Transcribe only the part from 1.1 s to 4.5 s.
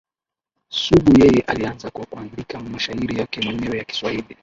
yeye alianza kwa kuandika mashairi yake mwenyewe ya kiswahili